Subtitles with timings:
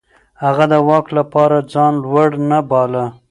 [0.43, 3.05] هغه د واک لپاره ځان لوړ نه باله.